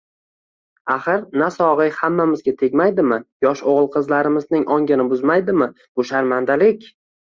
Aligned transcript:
Axir, 0.95 1.21
nasog`i 1.41 1.87
hammamizga 1.99 2.55
tegmaydimi, 2.63 3.21
yosh 3.49 3.63
o`g`il-qizlarimizning 3.77 4.69
ongini 4.81 5.11
buzmaydimi 5.17 5.73
bu 5.89 6.13
sharmandalik 6.15 6.95